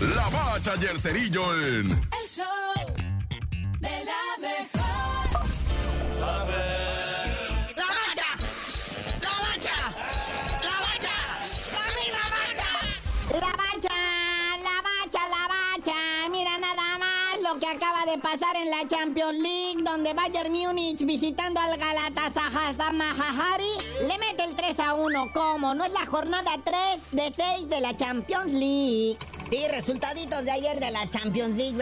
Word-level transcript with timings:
La 0.00 0.28
Bacha 0.28 0.74
y 0.78 0.84
el 0.84 0.98
Cerillo 0.98 1.54
en... 1.54 1.90
El 1.90 2.26
show 2.26 2.44
de 3.80 4.04
la 4.04 4.22
mejor. 4.38 5.46
¡La 6.20 7.86
bacha! 7.86 8.28
¡La 9.22 9.30
bacha! 9.40 9.76
¡La 10.62 10.76
bacha! 10.84 11.16
¡Dame 11.72 12.06
la 12.12 12.24
bacha! 12.28 12.70
La 13.32 13.52
bacha, 13.56 13.96
la 14.62 14.76
bacha, 14.82 15.22
la 15.30 15.48
bacha. 15.48 16.28
Mira 16.30 16.58
nada 16.58 16.98
más 16.98 17.40
lo 17.42 17.58
que 17.58 17.66
acaba 17.66 18.04
de 18.04 18.18
pasar 18.18 18.54
en 18.56 18.70
la 18.70 18.86
Champions 18.86 19.38
League, 19.38 19.82
donde 19.82 20.12
Bayern 20.12 20.52
Múnich 20.52 21.06
visitando 21.06 21.58
al 21.58 21.78
Galatasaray 21.78 22.76
le 24.02 24.18
mete 24.18 24.44
el 24.44 24.54
3 24.54 24.78
a 24.78 24.92
1. 24.92 25.30
¿Cómo? 25.32 25.74
¿No 25.74 25.86
es 25.86 25.92
la 25.92 26.04
jornada 26.04 26.50
3 26.62 26.76
de 27.12 27.32
6 27.32 27.70
de 27.70 27.80
la 27.80 27.96
Champions 27.96 28.52
League? 28.52 29.16
Y 29.50 29.68
resultaditos 29.68 30.44
de 30.44 30.50
ayer 30.50 30.80
de 30.80 30.90
la 30.90 31.08
Champions 31.08 31.56
League. 31.56 31.80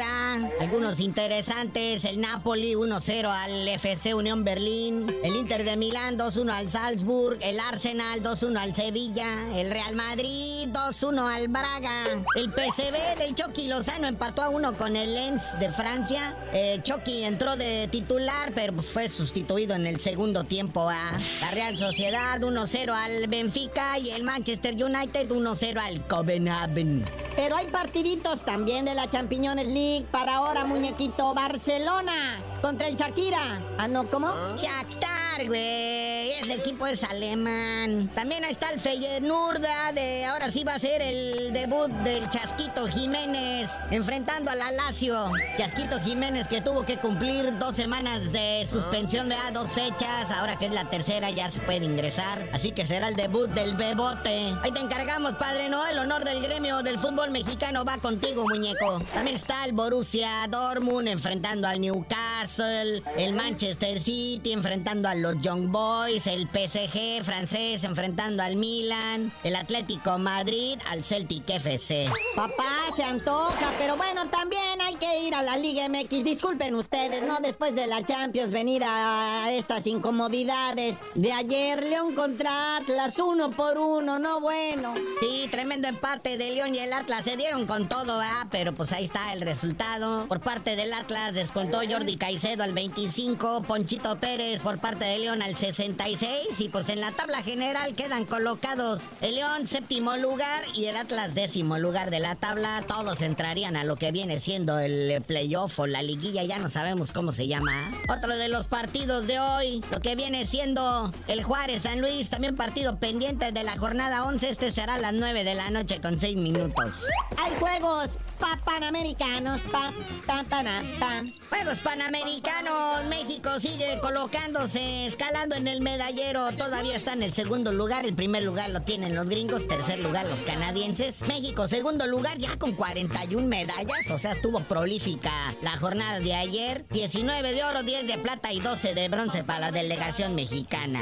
Algunos 0.60 1.00
interesantes. 1.00 2.04
El 2.04 2.20
Napoli 2.20 2.74
1-0 2.74 3.24
al 3.26 3.66
FC 3.68 4.12
Unión 4.12 4.44
Berlín. 4.44 5.06
El 5.22 5.34
Inter 5.34 5.64
de 5.64 5.76
Milán 5.78 6.18
2-1 6.18 6.50
al 6.50 6.70
Salzburg. 6.70 7.38
El 7.40 7.58
Arsenal 7.58 8.22
2-1 8.22 8.58
al 8.58 8.74
Sevilla. 8.74 9.26
El 9.54 9.70
Real 9.70 9.96
Madrid 9.96 10.68
2-1 10.68 11.26
al 11.26 11.48
Braga. 11.48 12.22
El 12.36 12.50
PSV 12.52 13.18
del 13.18 13.34
Chucky 13.34 13.68
Lozano 13.68 14.08
empató 14.08 14.42
a 14.42 14.50
uno 14.50 14.76
con 14.76 14.94
el 14.94 15.14
Lens 15.14 15.58
de 15.58 15.72
Francia. 15.72 16.36
Eh, 16.52 16.80
Chucky 16.82 17.24
entró 17.24 17.56
de 17.56 17.88
titular, 17.88 18.52
pero 18.54 18.74
pues 18.74 18.92
fue 18.92 19.08
sustituido 19.08 19.74
en 19.74 19.86
el 19.86 20.00
segundo 20.00 20.44
tiempo. 20.44 20.86
¿verdad? 20.86 21.18
La 21.40 21.50
Real 21.52 21.78
Sociedad 21.78 22.38
1-0 22.40 22.92
al 22.92 23.26
Benfica. 23.28 23.98
Y 23.98 24.10
el 24.10 24.22
Manchester 24.22 24.74
United 24.74 25.30
1-0 25.30 25.78
al 25.78 26.06
Copenhagen. 26.06 27.06
Pero 27.36 27.53
hay 27.54 27.66
partiditos 27.66 28.44
también 28.44 28.84
de 28.84 28.94
la 28.94 29.08
Champions 29.08 29.66
League 29.66 30.06
para 30.10 30.36
ahora, 30.36 30.64
muñequito. 30.64 31.34
Barcelona 31.34 32.40
contra 32.64 32.88
el 32.88 32.96
Shakira. 32.96 33.60
Ah, 33.76 33.86
no, 33.86 34.08
¿cómo? 34.08 34.32
Shakhtar, 34.56 35.46
güey. 35.48 36.30
Ese 36.30 36.54
equipo 36.54 36.86
es 36.86 37.04
alemán. 37.04 38.10
También 38.14 38.42
ahí 38.42 38.52
está 38.52 38.70
el 38.70 38.80
Feyenoorda 38.80 39.92
de 39.92 40.24
ahora 40.24 40.50
sí 40.50 40.64
va 40.64 40.76
a 40.76 40.78
ser 40.78 41.02
el 41.02 41.52
debut 41.52 41.90
del 42.04 42.26
Chasquito 42.30 42.86
Jiménez 42.88 43.68
enfrentando 43.90 44.50
a 44.50 44.54
la 44.54 44.70
Lazio. 44.70 45.30
Chasquito 45.58 46.00
Jiménez 46.00 46.48
que 46.48 46.62
tuvo 46.62 46.86
que 46.86 46.96
cumplir 46.96 47.58
dos 47.58 47.76
semanas 47.76 48.32
de 48.32 48.66
suspensión 48.66 49.28
de 49.28 49.34
a 49.34 49.50
dos 49.50 49.70
fechas. 49.70 50.30
Ahora 50.30 50.56
que 50.56 50.64
es 50.64 50.72
la 50.72 50.88
tercera 50.88 51.28
ya 51.28 51.50
se 51.50 51.60
puede 51.60 51.84
ingresar. 51.84 52.48
Así 52.54 52.72
que 52.72 52.86
será 52.86 53.08
el 53.08 53.14
debut 53.14 53.50
del 53.50 53.74
Bebote. 53.74 54.54
Ahí 54.62 54.72
te 54.72 54.80
encargamos, 54.80 55.34
padre, 55.34 55.68
¿no? 55.68 55.86
El 55.86 55.98
honor 55.98 56.24
del 56.24 56.42
gremio 56.42 56.82
del 56.82 56.98
fútbol 56.98 57.30
mexicano 57.30 57.84
va 57.84 57.98
contigo, 57.98 58.44
muñeco. 58.48 59.00
También 59.12 59.36
está 59.36 59.66
el 59.66 59.74
Borussia 59.74 60.46
Dortmund 60.48 61.08
enfrentando 61.08 61.68
al 61.68 61.78
Newcastle. 61.78 62.53
El 62.58 63.32
Manchester 63.34 63.98
City 63.98 64.52
enfrentando 64.52 65.08
a 65.08 65.14
los 65.16 65.40
Young 65.40 65.72
Boys. 65.72 66.28
El 66.28 66.46
PSG 66.46 67.24
francés 67.24 67.82
enfrentando 67.82 68.44
al 68.44 68.54
Milan. 68.54 69.32
El 69.42 69.56
Atlético 69.56 70.18
Madrid 70.18 70.78
al 70.88 71.02
Celtic 71.02 71.50
FC. 71.50 72.08
Papá, 72.36 72.92
se 72.94 73.02
antoja, 73.02 73.72
pero 73.78 73.96
bueno, 73.96 74.28
también 74.28 74.80
hay 74.82 74.94
que 74.96 75.26
ir 75.26 75.34
a 75.34 75.42
la 75.42 75.56
Liga 75.56 75.88
MX. 75.88 76.22
Disculpen 76.22 76.76
ustedes, 76.76 77.24
¿no? 77.24 77.40
Después 77.40 77.74
de 77.74 77.88
la 77.88 78.04
Champions, 78.04 78.52
venir 78.52 78.84
a 78.86 79.50
estas 79.50 79.86
incomodidades 79.88 80.96
de 81.14 81.32
ayer. 81.32 81.82
León 81.84 82.14
contra 82.14 82.76
Atlas, 82.76 83.18
uno 83.18 83.50
por 83.50 83.78
uno, 83.78 84.20
no 84.20 84.40
bueno. 84.40 84.94
Sí, 85.18 85.48
tremendo 85.50 85.88
empate 85.88 86.38
de 86.38 86.52
León 86.52 86.72
y 86.74 86.78
el 86.78 86.92
Atlas 86.92 87.24
se 87.24 87.36
dieron 87.36 87.66
con 87.66 87.88
todo, 87.88 88.20
¿ah? 88.20 88.46
Pero 88.50 88.72
pues 88.74 88.92
ahí 88.92 89.06
está 89.06 89.32
el 89.32 89.40
resultado. 89.40 90.26
Por 90.28 90.40
parte 90.40 90.76
del 90.76 90.92
Atlas 90.92 91.34
descontó 91.34 91.80
Jordi 91.88 92.16
Caicedo 92.16 92.43
al 92.44 92.74
25, 92.74 93.62
Ponchito 93.62 94.16
Pérez 94.18 94.60
por 94.60 94.78
parte 94.78 95.06
de 95.06 95.18
León 95.18 95.40
al 95.40 95.56
66 95.56 96.60
y 96.60 96.68
pues 96.68 96.90
en 96.90 97.00
la 97.00 97.10
tabla 97.10 97.42
general 97.42 97.94
quedan 97.94 98.26
colocados 98.26 99.00
el 99.22 99.36
León 99.36 99.66
séptimo 99.66 100.14
lugar 100.18 100.62
y 100.74 100.84
el 100.84 100.96
Atlas 100.98 101.34
décimo 101.34 101.78
lugar 101.78 102.10
de 102.10 102.20
la 102.20 102.34
tabla. 102.36 102.84
Todos 102.86 103.22
entrarían 103.22 103.76
a 103.76 103.84
lo 103.84 103.96
que 103.96 104.12
viene 104.12 104.40
siendo 104.40 104.78
el 104.78 105.22
playoff 105.22 105.78
o 105.78 105.86
la 105.86 106.02
liguilla, 106.02 106.44
ya 106.44 106.58
no 106.58 106.68
sabemos 106.68 107.12
cómo 107.12 107.32
se 107.32 107.46
llama. 107.46 107.90
Otro 108.14 108.36
de 108.36 108.50
los 108.50 108.66
partidos 108.66 109.26
de 109.26 109.40
hoy, 109.40 109.82
lo 109.90 110.00
que 110.00 110.14
viene 110.14 110.46
siendo 110.46 111.12
el 111.28 111.42
Juárez 111.42 111.82
San 111.82 112.02
Luis, 112.02 112.28
también 112.28 112.56
partido 112.56 112.98
pendiente 112.98 113.52
de 113.52 113.64
la 113.64 113.78
jornada 113.78 114.24
11, 114.26 114.50
este 114.50 114.70
será 114.70 114.96
a 114.96 114.98
las 114.98 115.14
9 115.14 115.44
de 115.44 115.54
la 115.54 115.70
noche 115.70 115.98
con 116.02 116.20
6 116.20 116.36
minutos. 116.36 117.04
Hay 117.42 117.54
juegos 117.58 118.10
pa 118.38 118.58
panamericanos, 118.64 119.60
pa, 119.72 119.92
pa, 120.26 120.44
pana, 120.44 120.82
pa. 120.98 121.22
Juegos 121.48 121.80
Panamericanos, 121.80 123.04
México 123.08 123.60
sigue 123.60 123.98
colocándose, 124.00 125.06
escalando 125.06 125.54
en 125.56 125.68
el 125.68 125.80
medallero, 125.80 126.52
todavía 126.52 126.96
está 126.96 127.12
en 127.12 127.22
el 127.22 127.32
segundo 127.32 127.72
lugar, 127.72 128.04
el 128.04 128.14
primer 128.14 128.42
lugar 128.42 128.70
lo 128.70 128.82
tienen 128.82 129.14
los 129.14 129.28
gringos, 129.28 129.68
tercer 129.68 130.00
lugar 130.00 130.26
los 130.26 130.42
canadienses, 130.42 131.22
México 131.22 131.68
segundo 131.68 132.06
lugar 132.06 132.38
ya 132.38 132.56
con 132.58 132.72
41 132.72 133.46
medallas, 133.46 134.10
o 134.10 134.18
sea, 134.18 134.32
estuvo 134.32 134.60
prolífica 134.60 135.54
la 135.62 135.76
jornada 135.76 136.20
de 136.20 136.34
ayer, 136.34 136.86
19 136.90 137.52
de 137.52 137.64
oro, 137.64 137.82
10 137.82 138.06
de 138.06 138.18
plata 138.18 138.52
y 138.52 138.60
12 138.60 138.94
de 138.94 139.08
bronce 139.08 139.44
para 139.44 139.60
la 139.60 139.72
delegación 139.72 140.34
mexicana. 140.34 141.00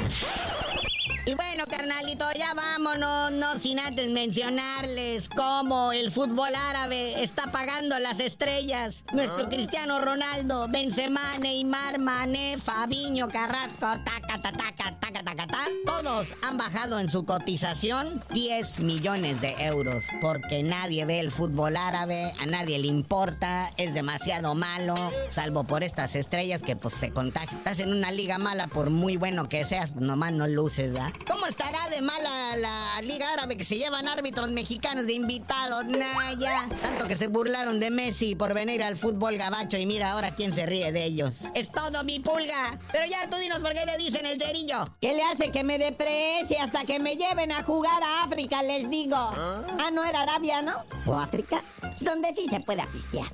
Y 1.25 1.35
bueno, 1.35 1.63
carnalito, 1.67 2.25
ya 2.37 2.53
vámonos, 2.53 3.31
no 3.31 3.57
sin 3.57 3.79
antes 3.79 4.09
mencionarles 4.09 5.29
cómo 5.29 5.93
el 5.93 6.11
fútbol 6.11 6.53
árabe 6.53 7.23
está 7.23 7.49
pagando 7.49 7.97
las 7.99 8.19
estrellas. 8.19 9.05
Nuestro 9.13 9.47
Cristiano 9.47 10.01
Ronaldo, 10.01 10.67
Benzema, 10.67 11.37
Neymar, 11.39 11.99
Mané, 11.99 12.57
Fabiño, 12.57 13.29
Carrasco, 13.29 13.87
taca, 14.03 14.41
taca, 14.41 14.51
taca, 14.51 14.99
taca, 14.99 15.23
taca, 15.23 15.47
taca. 15.47 15.67
Todos 15.85 16.35
han 16.41 16.57
bajado 16.57 16.99
en 16.99 17.09
su 17.09 17.23
cotización 17.23 18.21
10 18.33 18.81
millones 18.81 19.39
de 19.39 19.55
euros. 19.59 20.03
Porque 20.19 20.61
nadie 20.61 21.05
ve 21.05 21.21
el 21.21 21.31
fútbol 21.31 21.77
árabe, 21.77 22.33
a 22.41 22.45
nadie 22.45 22.79
le 22.79 22.87
importa, 22.87 23.71
es 23.77 23.93
demasiado 23.93 24.55
malo, 24.55 24.95
salvo 25.29 25.63
por 25.63 25.83
estas 25.83 26.17
estrellas 26.17 26.61
que 26.61 26.75
pues 26.75 26.95
se 26.95 27.11
contagian. 27.11 27.59
Estás 27.59 27.79
en 27.79 27.93
una 27.93 28.11
liga 28.11 28.37
mala, 28.37 28.67
por 28.67 28.89
muy 28.89 29.15
bueno 29.15 29.47
que 29.47 29.63
seas, 29.63 29.95
nomás 29.95 30.33
no 30.33 30.49
luces, 30.49 30.91
¿verdad? 30.91 31.12
¿Cómo 31.27 31.45
estará 31.45 31.87
de 31.89 32.01
mala 32.01 32.57
la 32.57 33.01
Liga 33.01 33.31
Árabe 33.31 33.57
que 33.57 33.63
se 33.63 33.77
llevan 33.77 34.07
árbitros 34.07 34.49
mexicanos 34.51 35.07
de 35.07 35.13
invitados? 35.13 35.85
Nah, 35.85 36.33
ya. 36.37 36.67
Tanto 36.81 37.07
que 37.07 37.15
se 37.15 37.27
burlaron 37.27 37.79
de 37.79 37.89
Messi 37.89 38.35
por 38.35 38.53
venir 38.53 38.83
al 38.83 38.97
fútbol 38.97 39.37
gabacho 39.37 39.77
y 39.77 39.85
mira 39.85 40.11
ahora 40.11 40.35
quién 40.35 40.53
se 40.53 40.65
ríe 40.65 40.91
de 40.91 41.05
ellos. 41.05 41.45
Es 41.53 41.71
todo 41.71 42.03
mi 42.03 42.19
pulga. 42.19 42.77
Pero 42.91 43.05
ya 43.05 43.29
tú 43.29 43.37
dinos 43.37 43.59
por 43.59 43.73
qué 43.73 43.85
te 43.85 43.97
dicen 43.97 44.25
el 44.25 44.41
cerillo. 44.41 44.93
¿Qué 44.99 45.13
le 45.13 45.23
hace 45.23 45.51
que 45.51 45.63
me 45.63 45.77
deprecie 45.77 46.59
hasta 46.59 46.85
que 46.85 46.99
me 46.99 47.15
lleven 47.15 47.51
a 47.51 47.63
jugar 47.63 48.03
a 48.03 48.23
África? 48.23 48.61
Les 48.63 48.89
digo. 48.89 49.15
Ah, 49.15 49.89
no 49.91 50.03
era 50.03 50.21
Arabia, 50.21 50.61
¿no? 50.61 50.83
O 51.05 51.17
África. 51.17 51.61
Pues 51.79 52.03
donde 52.03 52.33
sí 52.35 52.47
se 52.49 52.59
puede 52.59 52.81
apistear. 52.81 53.27